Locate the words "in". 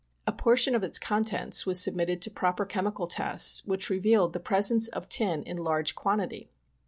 5.43-5.57